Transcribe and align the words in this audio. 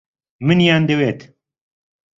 منیان 0.45 0.83
دەوێت. 0.89 1.19